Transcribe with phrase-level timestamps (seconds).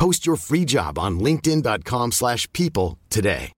[0.00, 3.52] Post your free job on linkedin.com/people slash people today.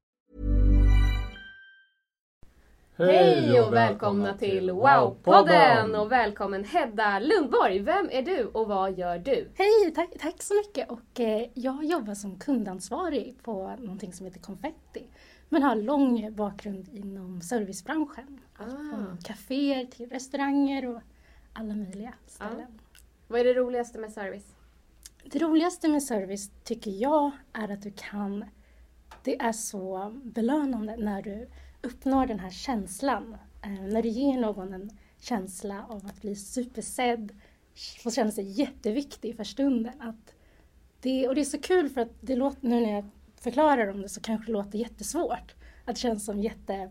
[2.98, 5.94] Hej och välkomna till Wow-podden!
[5.94, 7.78] Och välkommen Hedda Lundborg.
[7.78, 9.50] Vem är du och vad gör du?
[9.54, 10.90] Hej, tack, tack så mycket.
[10.90, 15.06] Och, eh, jag jobbar som kundansvarig på någonting som heter Confetti.
[15.48, 18.40] Men har lång bakgrund inom servicebranschen.
[18.56, 21.00] Allt Från kaféer till restauranger och
[21.52, 22.80] alla möjliga ställen.
[23.28, 24.57] Vad är det roligaste med service?
[25.24, 28.44] Det roligaste med service tycker jag är att du kan...
[29.24, 31.48] Det är så belönande när du
[31.82, 33.36] uppnår den här känslan.
[33.62, 37.40] Eh, när du ger någon en känsla av att bli supersedd,
[38.02, 40.02] få känna sig jätteviktig för stunden.
[40.02, 40.34] Att
[41.00, 43.04] det, och det är så kul för att det låter, nu när jag
[43.40, 45.54] förklarar om det så kanske det låter jättesvårt.
[45.84, 46.90] Att det känns som jätte,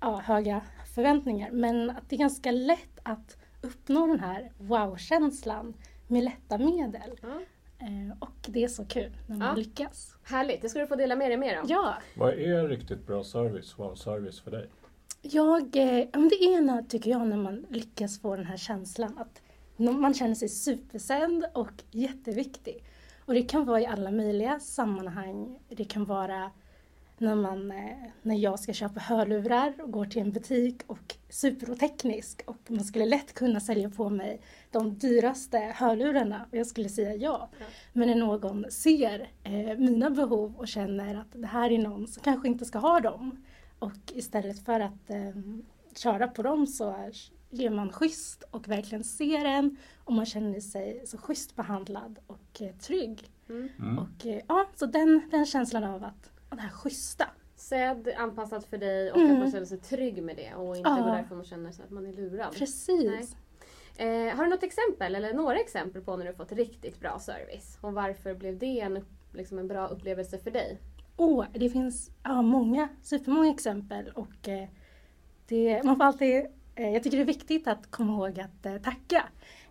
[0.00, 0.60] ja, höga
[0.94, 1.50] förväntningar.
[1.50, 5.74] Men att det är ganska lätt att uppnå den här wow-känslan
[6.10, 7.18] med lätta medel.
[7.22, 7.40] Ja.
[7.78, 9.54] Eh, och det är så kul när man Ja.
[9.54, 10.16] lyckas.
[10.22, 11.66] Härligt, det ska du få dela med dig mer om.
[11.68, 13.78] Ja, Vad är riktigt bra service?
[13.78, 14.68] Vad är service för dig?
[15.22, 19.42] jag, eh, det ena tycker jag när man lyckas få den här känslan att
[19.76, 22.84] man känner sig supersedd och jätteviktig.
[23.24, 25.58] Och det kan vara i alla möjliga sammanhang.
[25.68, 26.50] Det kan vara
[27.20, 32.42] när, man, eh, när jag ska köpa hörlurar och går till en butik och superoteknisk
[32.46, 37.14] och man skulle lätt kunna sälja på mig de dyraste hörlurarna och jag skulle säga
[37.14, 37.50] ja.
[37.92, 42.22] Men när någon ser eh, mina behov och känner att det här är någon som
[42.22, 43.44] kanske inte ska ha dem
[43.78, 45.40] och istället för att eh,
[45.96, 46.90] köra på dem så
[47.50, 52.60] är man schysst och verkligen ser en och man känner sig så schysst behandlad och
[52.62, 53.30] eh, trygg.
[53.48, 53.98] Mm.
[53.98, 57.24] Och eh, ja, så den, den känslan av att det här schyssta.
[57.56, 59.32] Sedd, anpassat för dig och Mm.
[59.32, 60.96] att man känner sig trygg med det och inte Ja.
[60.96, 62.52] går därifrån och känner sig att man är lurad.
[62.54, 63.36] Precis.
[63.96, 67.78] Eh, har du något exempel eller några exempel på när du fått riktigt bra service?
[67.80, 70.78] Och varför blev det en, liksom en bra upplevelse för dig?
[71.16, 74.68] Åh, det finns ja, många, supermånga exempel och eh,
[75.46, 79.24] det, man får alltid, jag tycker det är viktigt att komma ihåg att eh, tacka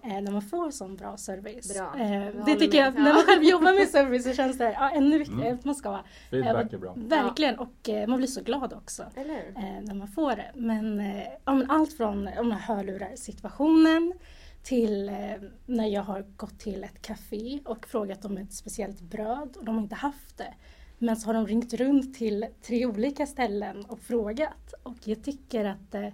[0.04, 1.78] eh, när man får sån bra service.
[1.78, 2.00] Bra.
[2.00, 5.18] Eh, det tycker jag, när man själv jobbar med service så känns det ja, ännu
[5.18, 6.04] viktigare att man ska vara.
[6.30, 6.94] Feedback eh, är bra.
[6.96, 9.04] Verkligen, och eh, man blir så glad också.
[9.16, 9.24] Eh,
[9.82, 10.52] när man får det.
[10.56, 14.14] Men, eh, ja, men allt från eh, om hörlurar situationen
[14.64, 15.16] till eh,
[15.66, 19.76] när jag har gått till ett café och frågat om ett speciellt bröd och de
[19.76, 20.54] har inte haft det.
[20.98, 24.74] Men så har de ringt runt till tre olika ställen och frågat.
[24.84, 26.08] Och jag tycker att eh,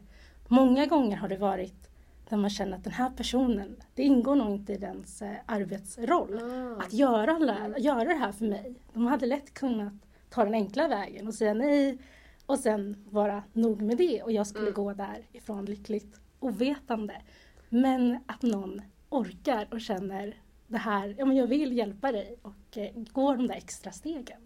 [0.47, 1.89] många gånger har det varit
[2.29, 6.39] där man känner att den här personen, det ingår nog inte i dens eh, arbetsroll
[6.44, 6.81] Ah.
[6.81, 8.75] att göra, alla, göra det här för mig.
[8.94, 9.94] De hade lätt kunnat
[10.29, 11.97] ta den enkla vägen och säga nej
[12.45, 14.73] och sen vara nog med det och jag skulle Mm.
[14.73, 17.22] gå därifrån lyckligt ovetande.
[17.69, 20.35] Men att någon orkar och känner
[20.67, 24.41] det här, ja men jag vill hjälpa dig och eh, går de där extra stegen.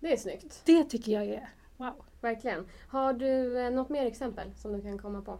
[0.00, 0.62] Det är snyggt.
[0.64, 2.04] Det tycker jag är wow.
[2.20, 2.66] Verkligen.
[2.88, 5.38] Har du eh, något mer exempel som du kan komma på?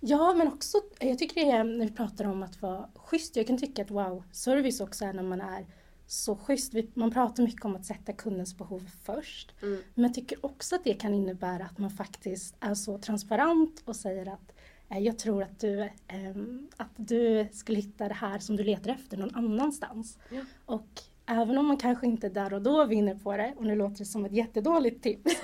[0.00, 3.36] Ja, men också, jag tycker det är när vi pratar om att vara schysst.
[3.36, 5.66] Jag kan tycka att wow-service också är när man är
[6.06, 6.72] så schysst.
[6.94, 9.54] Man pratar mycket om att sätta kundens behov först.
[9.62, 9.82] Mm.
[9.94, 13.96] Men jag tycker också att det kan innebära att man faktiskt är så transparent och
[13.96, 14.52] säger att
[14.88, 18.90] eh, jag tror att du, ehm, att du skulle hitta det här som du letar
[18.90, 20.18] efter någon annanstans.
[20.30, 20.40] Ja.
[20.66, 23.98] Och även om man kanske inte där och då vinner på det, och nu låter
[23.98, 25.42] det som ett jättedåligt tips,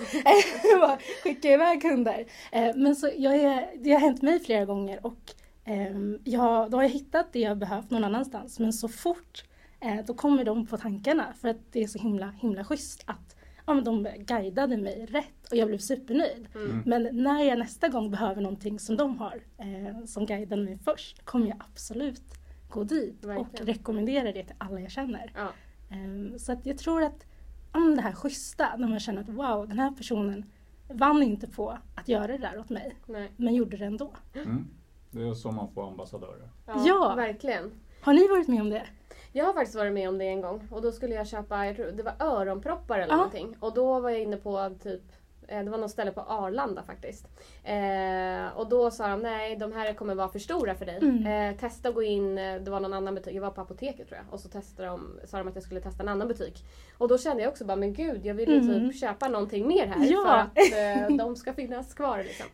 [0.81, 2.27] bara skicka iväg kunder.
[2.53, 5.35] Eh, Men så jag är, det har hänt mig flera gånger och
[5.65, 8.59] ehm, jag, då har jag hittat det jag behövt någon annanstans.
[8.59, 9.45] Men så fort
[9.81, 13.37] eh, då kommer de på tankarna för att det är så himla, himla schysst att
[13.67, 16.49] ja, men de guidade mig rätt och jag blev supernöjd.
[16.55, 16.83] Mm.
[16.87, 21.25] Men när jag nästa gång behöver någonting som de har, eh, som guidade mig först,
[21.25, 22.23] kommer jag absolut
[22.69, 23.67] gå dit och Verkligen.
[23.67, 25.33] rekommendera det till alla jag känner.
[25.35, 25.49] Ja.
[25.91, 27.27] Ehm, Så att jag tror att
[27.73, 30.45] om det här schyssta när man känner att wow, den här personen
[30.89, 33.33] vann inte på att göra det där åt mig, Nej.
[33.37, 34.11] men gjorde det ändå.
[34.35, 34.67] Mm.
[35.11, 36.49] Det är så man får ambassadörer.
[36.67, 37.15] Ja.
[37.17, 37.71] verkligen.
[38.01, 38.87] Har ni varit med om det?
[39.33, 41.77] Jag har faktiskt varit med om det en gång och då skulle jag köpa, jag
[41.77, 43.17] tror, det var öronproppar eller Ja.
[43.17, 43.57] någonting.
[43.61, 45.03] Och då var jag inne på typ
[45.49, 47.27] det var något ställe på Arlanda faktiskt.
[47.65, 50.97] Eh, och då sa de nej de här kommer vara för stora för dig.
[51.03, 51.27] Mm.
[51.55, 54.09] Eh, testa att gå in, eh, det var någon annan butik, jag var på apoteket
[54.09, 54.35] tror jag.
[54.35, 56.65] Och så testade de, sa de att jag skulle testa en annan butik.
[56.99, 58.91] Och då kände jag också bara men gud jag vill ju Mm.
[58.91, 60.47] typ köpa någonting mer här Ja.
[60.55, 62.47] för att eh, de ska finnas kvar liksom.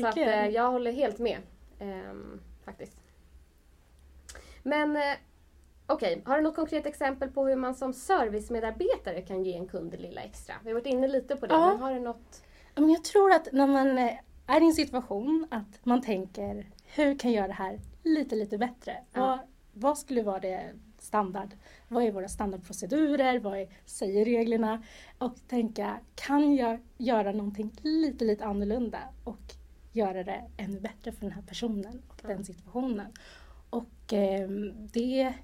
[0.00, 1.38] Så att, eh, jag håller helt med.
[1.78, 2.96] ehm, faktiskt.
[4.62, 4.98] Men
[5.86, 9.90] okej, har du något konkret exempel på hur man som servicemedarbetare kan ge en kund
[9.90, 10.54] det lilla extra?
[10.64, 11.70] Vi har varit inne lite på det, Ja.
[11.72, 12.42] men har du något?
[12.74, 14.14] Jag tror att när man eh,
[14.46, 18.58] är i en situation att man tänker hur kan jag göra det här lite, lite
[18.58, 18.96] bättre?
[19.12, 19.20] Ja.
[19.20, 19.38] Vad,
[19.72, 21.48] vad skulle vara det standard?
[21.88, 23.38] Vad är våra standardprocedurer?
[23.38, 24.82] Vad är, säger reglerna?
[25.18, 29.40] Och tänka, kan jag göra någonting lite, lite annorlunda och
[29.92, 32.28] göra det ännu bättre för den här personen och Ja.
[32.28, 33.12] den situationen?
[33.70, 34.48] Och eh,
[34.92, 35.34] det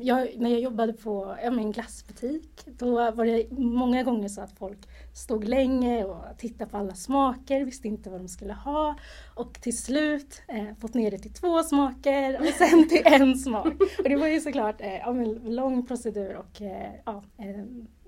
[0.00, 4.78] jag, när jag jobbade på en glassbutik, då var det många gånger så att folk
[5.14, 8.96] stod länge och tittade på alla smaker, visste inte vad de skulle ha.
[9.34, 13.74] Och till slut eh, fått ner det till två smaker och sen till en smak.
[13.98, 17.64] Och det var ju såklart eh, men lång procedur och, eh, ja, eh,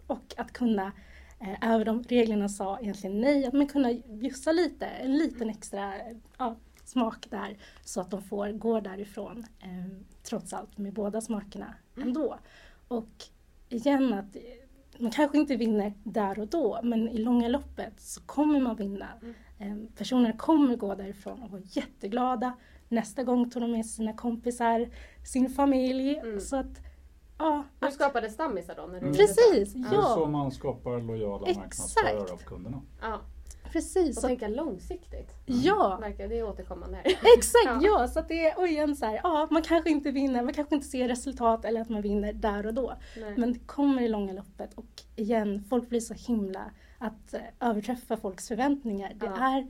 [0.07, 0.93] och att kunna
[1.41, 5.93] eh, även om reglerna sa egentligen nej, att man kunna bjussa lite, en liten extra
[6.39, 11.75] ja, smak där så att de får gå därifrån eh, trots allt med båda smakerna
[12.03, 12.39] ändå.
[12.89, 13.09] Och
[13.69, 14.43] igen att eh,
[14.99, 19.09] man kanske inte vinner där och då men i långa loppet så kommer man vinna.
[19.59, 22.53] Eh, personerna kommer gå därifrån och vara jätteglada.
[22.89, 24.89] Nästa gång tar de med sina kompisar,
[25.25, 26.17] sin familj.
[26.17, 26.41] Mm.
[26.41, 26.81] Så att,
[27.39, 27.65] ja.
[27.81, 28.83] Du Att, skapade stammisar då?
[28.83, 29.13] När du Mm.
[29.13, 30.29] precis, Det är så ja.
[30.29, 31.57] man skapar lojala Exakt.
[31.59, 32.83] marknadsförare av kunderna.
[33.01, 33.21] Ja,
[33.73, 34.17] Precis.
[34.17, 35.31] och Så, tänka långsiktigt.
[35.47, 35.99] ja.
[36.01, 37.07] Verkar det är återkommande här.
[37.39, 37.81] Exakt, Ja.
[37.83, 38.09] ja.
[38.09, 40.75] Så att det är och igen så här, ja man kanske inte vinner, man kanske
[40.75, 42.93] inte ser resultat eller att man vinner där och då.
[43.21, 43.35] Nej.
[43.37, 48.17] Men det kommer i långa loppet och igen, folk blir så himla att eh, överträffa
[48.17, 49.13] folks förväntningar.
[49.21, 49.37] Det Ja.
[49.57, 49.67] är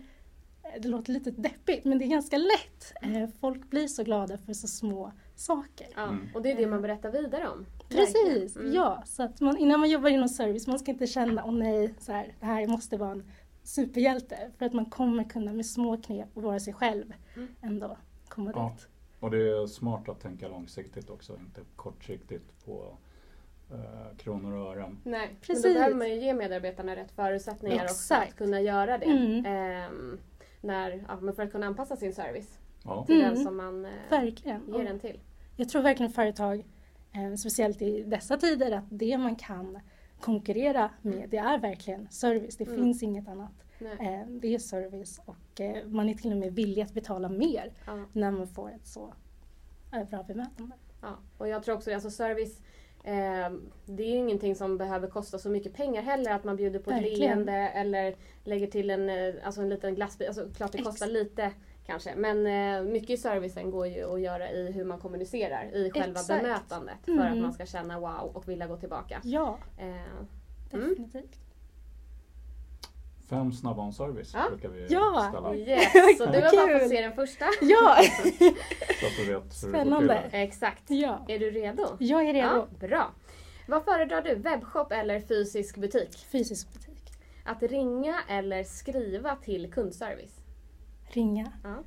[0.81, 2.93] det låter lite deppigt men det är ganska lätt.
[3.03, 5.87] Eh, Folk blir så glada för så små saker.
[5.97, 6.29] Ja, Mm.
[6.35, 7.67] och det är det man berättar vidare om.
[7.89, 8.57] Precis.
[8.57, 8.73] Mm.
[8.75, 9.03] ja.
[9.07, 12.13] Så att man, innan man jobbar inom service, man ska inte känna åh nej, så
[12.13, 13.25] här, det här måste vara en
[13.63, 14.51] superhjälte.
[14.59, 17.49] För att man kommer kunna med små knep och vara sig själv Mm.
[17.63, 17.97] ändå
[18.29, 18.73] komma Ja.
[18.77, 18.89] dit.
[19.21, 22.97] Och det är smart att tänka långsiktigt också, inte kortsiktigt på
[23.73, 24.99] eh, kronor och ören.
[25.05, 25.63] Nej, men Precis.
[25.65, 28.31] då behöver man ju ge medarbetarna rätt förutsättningar också Exakt.
[28.33, 29.05] att kunna göra det.
[29.07, 29.47] Mm.
[29.47, 30.19] Ehm,
[30.61, 33.05] när, ja, men för att kunna anpassa sin service Ja.
[33.07, 33.35] till Mm.
[33.35, 34.75] den som man eh, Verkligen.
[34.75, 35.21] ger den till.
[35.57, 36.65] Jag tror verkligen företag,
[37.13, 39.79] eh, speciellt i dessa tider, att det man kan
[40.21, 42.57] konkurrera med, det är verkligen service.
[42.57, 42.77] Det Mm.
[42.77, 43.53] finns inget annat.
[44.01, 47.73] Eh, det är service och eh, man är till och med villig att betala mer
[47.87, 49.15] Ja, när man får ett så
[49.93, 50.75] eh, bra bemötande.
[51.03, 51.19] ja.
[51.39, 52.61] Och jag tror också alltså service
[53.05, 56.31] ehm, det är ingenting som behöver kosta så mycket pengar heller.
[56.31, 57.19] Att man bjuder på ett Verkligen.
[57.21, 60.29] leende eller lägger till en, eh, alltså en liten glassbit.
[60.29, 61.53] Alltså klart det kostar lite
[61.91, 62.15] kanske.
[62.17, 66.21] Men eh, mycket i servicen går ju att göra i hur man kommunicerar i själva
[66.21, 66.43] Exakt.
[66.43, 66.97] bemötandet.
[67.05, 67.33] För Mm.
[67.33, 69.21] att man ska känna wow och vilja gå tillbaka.
[69.25, 69.91] Ja, Eh,
[70.71, 71.37] definitivt.
[73.29, 74.43] Fem snabba om service Ja.
[74.51, 75.27] brukar vi Ja.
[75.33, 75.55] ställa.
[75.55, 77.45] Yes, så du har bara fått se den första.
[77.61, 77.97] Ja,
[79.01, 79.51] Så att du vet hur det går till.
[79.51, 80.15] Spännande.
[80.33, 80.83] Exakt.
[80.91, 81.25] ja.
[81.29, 81.87] Är du redo?
[81.99, 82.49] jag är redo.
[82.49, 83.11] Ja, bra.
[83.69, 84.35] Vad föredrar du?
[84.35, 86.19] Webbshop eller fysisk butik?
[86.33, 87.13] Fysisk butik.
[87.45, 90.40] Att ringa eller skriva till kundservice?
[91.11, 91.53] Ringa.
[91.65, 91.83] Ja.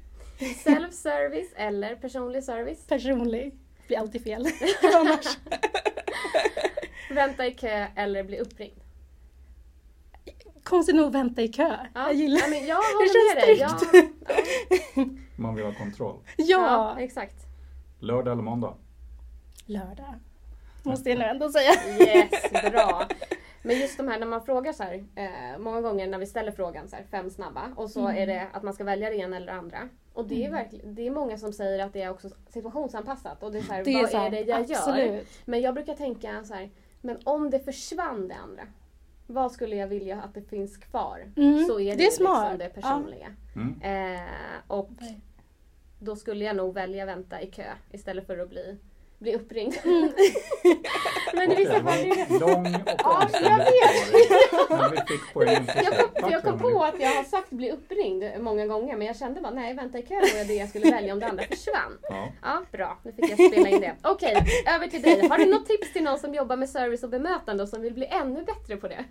[0.64, 2.88] Self-service eller personlig service?
[2.88, 3.54] Personlig.
[3.88, 4.46] Blir alltid fel.
[4.96, 5.38] Annars.
[7.12, 8.80] Vänta i kö eller bli uppringd?
[10.64, 11.64] Konstigt nog vänta i kö.
[11.94, 12.02] Ja.
[12.08, 13.58] Jag gillar ja, men jag Det håller med dig.
[13.58, 14.12] Ja, känns
[14.96, 16.20] ja, Man vill ha kontroll.
[16.38, 16.46] ja,
[16.96, 17.36] Ja, exakt.
[18.00, 18.74] Lördag eller måndag?
[19.66, 20.16] lördag.
[20.84, 21.72] Måste jag nog ändå säga.
[22.00, 23.08] Yes, bra.
[23.64, 26.52] Men just de här när man frågar så här, eh, många gånger när vi ställer
[26.52, 28.22] frågan så här, fem snabba och så Mm.
[28.22, 29.90] är det att man ska välja det ena eller det andra.
[30.14, 33.52] Och det är, verkligen, det är många som säger att det är också situationsanpassat och
[33.52, 34.26] det är så här, Det är vad sant.
[34.28, 34.78] är det jag gör?
[34.78, 35.28] Absolut.
[35.46, 36.70] Men jag brukar tänka så här,
[37.02, 38.64] men om det försvann det andra,
[39.28, 41.32] vad skulle jag vilja att det finns kvar?
[41.38, 43.28] Mm, Så är det, det är liksom det personliga.
[43.56, 44.16] Mm.
[44.18, 44.22] Eh,
[44.68, 44.90] och
[46.00, 48.78] då skulle jag nog välja vänta i kö istället för att bli
[49.24, 49.74] bli uppringd.
[49.84, 50.02] Mm.
[51.34, 52.40] Men i Okej, vissa det var fall det...
[52.40, 54.14] lång och Ja, jag vet.
[56.22, 59.54] kom, jag på att jag har sagt bli uppringd många gånger men jag kände bara
[59.54, 61.98] nej vänta ikväll var det det jag skulle välja om det andra försvann.
[62.10, 62.32] Ja.
[62.42, 63.00] Ja, bra.
[63.04, 63.96] Nu fick jag spela in det.
[64.02, 64.36] Okej,
[64.76, 65.28] över till dig.
[65.28, 67.94] Har du något tips till någon som jobbar med service och bemötande och som vill
[67.94, 69.06] bli ännu bättre på det?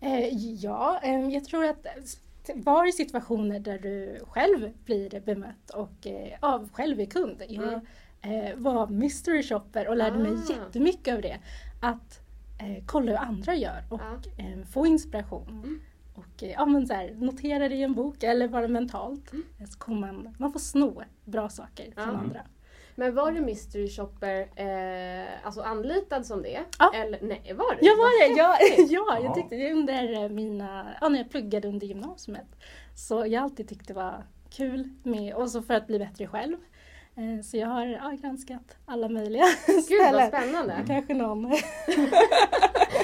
[0.00, 1.86] Eh, ja, eh, jag tror att
[2.54, 7.42] var i situationer där du själv blir bemött och eh, av själv är kund.
[7.48, 7.80] Jag
[8.26, 10.52] eh, var mystery shopper och lärde mig Ah.
[10.52, 11.38] jättemycket av det.
[11.80, 12.20] Att
[12.58, 14.44] eh, kolla hur andra gör och Ja.
[14.44, 15.80] eh, få inspiration.
[16.14, 19.32] Och eh, ja, men så här, notera det i en bok eller bara mentalt.
[19.32, 22.18] Eh, Så kommer man, man får sno bra saker från Ja.
[22.20, 22.40] andra.
[22.98, 26.60] Men var du mystery shopper, eh, alltså anlitad som det?
[26.78, 26.92] Ja.
[26.94, 27.86] Eller nej, var du?
[27.86, 28.38] Jag var det!
[28.38, 28.90] Ja, häftigt.
[28.90, 29.24] ja, Ja.
[29.24, 32.46] jag tyckte det under eh, mina, ja, när jag pluggade under gymnasiet.
[32.94, 36.56] Så jag alltid tyckte det var kul med, och så för att bli bättre själv.
[37.16, 40.28] Eh, Så jag har ja, granskat alla möjliga Gud vad ställen.
[40.28, 40.84] spännande.
[40.86, 41.50] Kanske någon.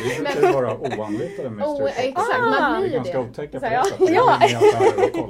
[0.03, 1.99] Vi brukar ju vara oanlitade mystery Oh, shoppers.
[1.99, 2.61] exakt, Ah.
[2.71, 3.29] man blir är ju ganska det.
[3.29, 3.85] otäcka på det ja.
[3.85, 4.09] sättet.
[4.11, 4.39] Vi Ja.
[5.23, 5.29] och.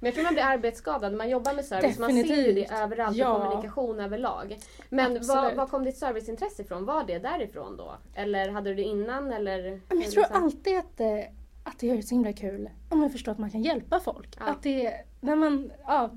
[0.00, 1.98] Men jag tror man blir arbetsskadad när man jobbar med service.
[1.98, 2.72] Man ser ju det Definitivt.
[2.72, 3.40] överallt i Ja.
[3.40, 4.58] kommunikation överlag.
[4.88, 6.84] Men var, var kom ditt serviceintresse ifrån?
[6.84, 7.94] Var det därifrån då?
[8.14, 9.32] Eller hade du det innan?
[9.32, 11.06] Eller, Men jag tror alltid att, eh,
[11.64, 14.36] att det är så himla kul om man förstår att man kan hjälpa folk.
[14.40, 14.44] Ja.
[14.46, 16.10] Att det, när, man, ja,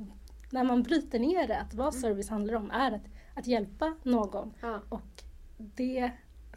[0.52, 1.86] när man bryter ner det, att Mm.
[1.86, 3.02] vad service handlar om är att,
[3.36, 4.54] att hjälpa någon.
[4.62, 4.80] Ja.
[4.90, 5.24] Och
[5.58, 6.12] det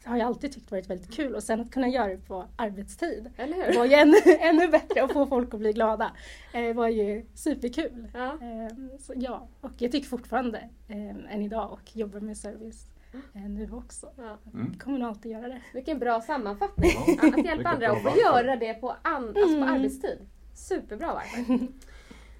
[0.04, 3.30] har jag alltid tyckt varit väldigt kul och sen att kunna göra det på arbetstid
[3.36, 3.78] Eller hur?
[3.78, 6.12] var ju ännu, ännu bättre och få folk att bli glada.
[6.52, 8.08] Eh, var ju superkul.
[8.14, 8.26] Ja.
[8.32, 10.58] Eh, så ja, och jag tycker fortfarande
[10.88, 12.86] eh, än idag och jobbar med service
[13.34, 14.10] eh, nu också.
[14.16, 14.38] Ja.
[14.54, 14.78] Mm.
[14.78, 15.60] Kommer nog alltid göra det.
[15.74, 16.90] Vilken bra sammanfattning.
[17.22, 17.28] Ja.
[17.38, 19.68] Att hjälpa andra och få göra det på, an, alltså på Mm.
[19.74, 20.18] arbetstid.
[20.54, 21.58] Superbra varför.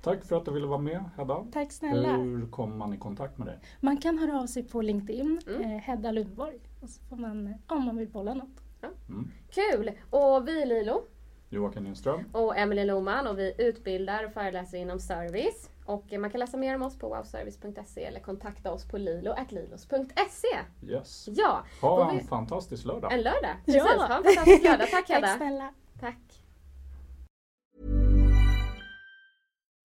[0.04, 1.44] Tack för att du ville vara med Hedda.
[1.52, 2.16] Tack snälla.
[2.16, 3.58] Hur kommer man i kontakt med dig?
[3.80, 5.61] Man kan höra av sig på LinkedIn, Mm.
[5.62, 6.58] eh, Hedda Lundborg.
[6.82, 8.61] Och så får man, eh, om man vill bolla något.
[9.08, 9.30] Mm.
[9.50, 9.90] Kul!
[10.11, 11.02] Och vi är Lilo
[11.50, 12.25] Joakim Lindström.
[12.32, 15.70] och Emelie Lohman och vi utbildar och föreläser inom service.
[15.87, 20.46] Och man kan läsa mer om oss på wowservice.se eller kontakta oss på lilo.lilos.se.
[20.92, 21.28] Yes.
[21.30, 23.12] Ja, Ha och vi- en fantastisk lördag.
[23.12, 23.56] en lördag.
[23.66, 23.73] Ja.
[23.73, 24.88] Precis, ha en fantastisk lördag.
[24.90, 25.37] Tack Tack Hedda.
[25.37, 25.73] snälla.
[26.00, 26.34] Tack.